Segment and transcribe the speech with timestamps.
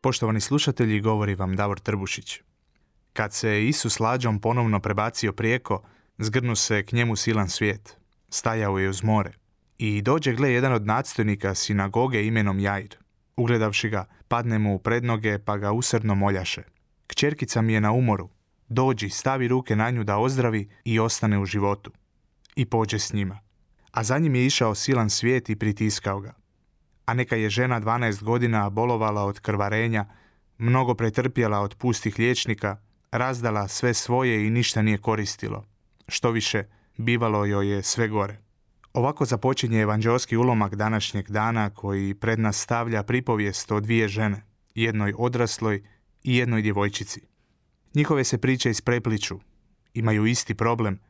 [0.00, 2.40] Poštovani slušatelji, govori vam Davor Trbušić.
[3.12, 5.82] Kad se Isus lađom ponovno prebacio prijeko,
[6.18, 7.96] zgrnu se k njemu silan svijet.
[8.28, 9.32] Stajao je uz more.
[9.78, 12.96] I dođe gle jedan od nadstojnika sinagoge imenom Jair.
[13.36, 16.62] Ugledavši ga, padne mu u prednoge pa ga usrdno moljaše.
[17.06, 18.28] Kćerkica mi je na umoru.
[18.68, 21.92] Dođi, stavi ruke na nju da ozdravi i ostane u životu.
[22.56, 23.40] I pođe s njima.
[23.90, 26.34] A za njim je išao silan svijet i pritiskao ga
[27.08, 30.04] a neka je žena 12 godina bolovala od krvarenja,
[30.58, 32.76] mnogo pretrpjela od pustih liječnika,
[33.10, 35.64] razdala sve svoje i ništa nije koristilo.
[36.08, 36.64] Što više,
[36.96, 38.38] bivalo joj je sve gore.
[38.92, 44.44] Ovako započinje evanđelski ulomak današnjeg dana koji pred nas stavlja pripovijest o dvije žene,
[44.74, 45.82] jednoj odrasloj
[46.22, 47.20] i jednoj djevojčici.
[47.94, 49.40] Njihove se priče isprepliču,
[49.94, 51.00] imaju isti problem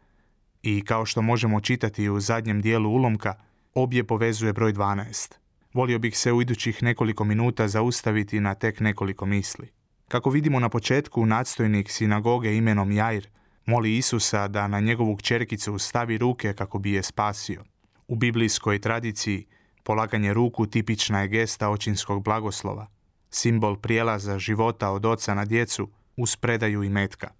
[0.62, 3.34] i kao što možemo čitati u zadnjem dijelu ulomka,
[3.75, 5.47] obje povezuje broj 12.
[5.74, 9.70] Volio bih se u idućih nekoliko minuta zaustaviti na tek nekoliko misli.
[10.08, 13.28] Kako vidimo na početku, nadstojnik sinagoge imenom Jair
[13.66, 17.64] moli Isusa da na njegovu kćerkicu stavi ruke kako bi je spasio.
[18.08, 19.47] U biblijskoj tradiciji
[19.83, 22.86] polaganje ruku tipična je gesta očinskog blagoslova,
[23.30, 27.30] simbol prijelaza života od oca na djecu uz predaju i metka.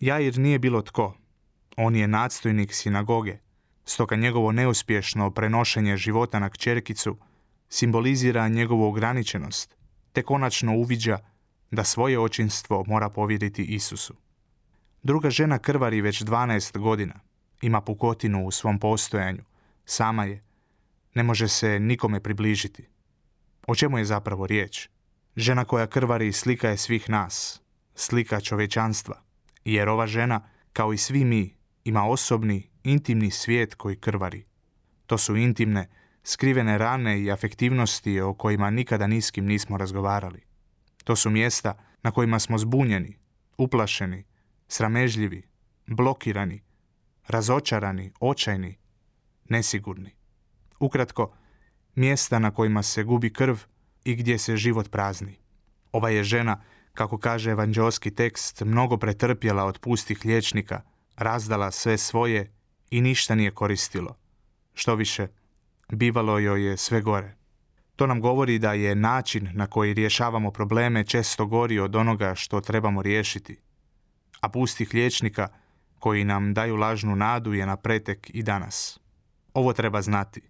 [0.00, 1.16] Jair nije bilo tko,
[1.76, 3.38] on je nadstojnik sinagoge,
[3.84, 7.16] stoga njegovo neuspješno prenošenje života na kćerkicu–
[7.72, 9.76] simbolizira njegovu ograničenost,
[10.12, 11.18] te konačno uviđa
[11.70, 14.14] da svoje očinstvo mora povjeriti Isusu.
[15.02, 17.14] Druga žena krvari već 12 godina,
[17.62, 19.44] ima pukotinu u svom postojanju,
[19.84, 20.44] sama je,
[21.14, 22.88] ne može se nikome približiti.
[23.66, 24.88] O čemu je zapravo riječ?
[25.36, 27.62] Žena koja krvari slika je svih nas,
[27.94, 29.22] slika čovječanstva,
[29.64, 34.44] jer ova žena, kao i svi mi, ima osobni, intimni svijet koji krvari.
[35.06, 35.88] To su intimne,
[36.22, 40.42] skrivene rane i afektivnosti o kojima nikada niskim nismo razgovarali.
[41.04, 43.18] To su mjesta na kojima smo zbunjeni,
[43.58, 44.24] uplašeni,
[44.68, 45.42] sramežljivi,
[45.86, 46.62] blokirani,
[47.28, 48.78] razočarani, očajni,
[49.48, 50.14] nesigurni.
[50.78, 51.34] Ukratko,
[51.94, 53.56] mjesta na kojima se gubi krv
[54.04, 55.38] i gdje se život prazni.
[55.92, 56.62] Ova je žena,
[56.94, 60.82] kako kaže evanđelski tekst, mnogo pretrpjela od pustih liječnika,
[61.16, 62.52] razdala sve svoje
[62.90, 64.16] i ništa nije koristilo.
[64.74, 65.28] Što više,
[65.92, 67.36] bivalo joj je sve gore.
[67.96, 72.60] To nam govori da je način na koji rješavamo probleme često gori od onoga što
[72.60, 73.56] trebamo riješiti.
[74.40, 75.48] A pustih liječnika
[75.98, 79.00] koji nam daju lažnu nadu je na pretek i danas.
[79.54, 80.40] Ovo treba znati.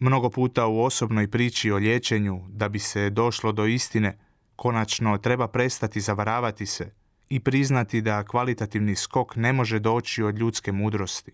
[0.00, 4.18] Mnogo puta u osobnoj priči o liječenju, da bi se došlo do istine,
[4.56, 6.92] konačno treba prestati zavaravati se
[7.28, 11.32] i priznati da kvalitativni skok ne može doći od ljudske mudrosti.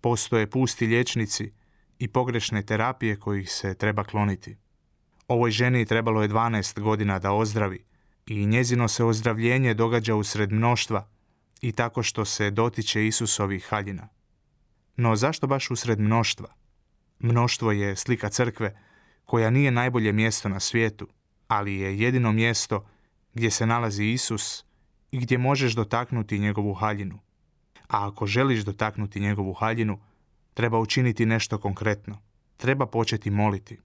[0.00, 1.52] Postoje pusti liječnici
[1.98, 4.56] i pogrešne terapije kojih se treba kloniti.
[5.28, 7.84] Ovoj ženi trebalo je 12 godina da ozdravi
[8.26, 11.08] i njezino se ozdravljenje događa usred mnoštva
[11.60, 14.08] i tako što se dotiče Isusovih haljina.
[14.96, 16.48] No zašto baš usred mnoštva?
[17.18, 18.82] Mnoštvo je slika crkve
[19.24, 21.08] koja nije najbolje mjesto na svijetu,
[21.48, 22.86] ali je jedino mjesto
[23.34, 24.64] gdje se nalazi Isus
[25.10, 27.20] i gdje možeš dotaknuti njegovu haljinu.
[27.88, 30.00] A ako želiš dotaknuti njegovu haljinu,
[30.58, 32.22] treba učiniti nešto konkretno.
[32.56, 33.78] Treba početi moliti.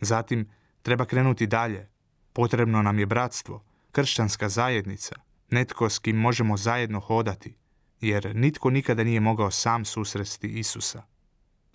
[0.00, 0.48] Zatim
[0.82, 1.88] treba krenuti dalje.
[2.32, 5.14] Potrebno nam je bratstvo, kršćanska zajednica,
[5.50, 7.56] netko s kim možemo zajedno hodati,
[8.00, 11.02] jer nitko nikada nije mogao sam susresti Isusa.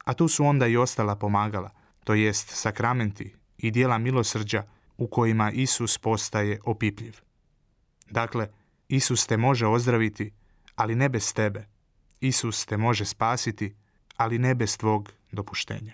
[0.06, 1.70] A tu su onda i ostala pomagala,
[2.04, 4.64] to jest sakramenti i dijela milosrđa
[4.98, 7.16] u kojima Isus postaje opipljiv.
[8.10, 8.48] Dakle,
[8.88, 10.32] Isus te može ozdraviti,
[10.76, 11.68] ali ne bez tebe.
[12.22, 13.76] Isus te može spasiti,
[14.24, 15.94] ali ne bez tvog dopuštenja.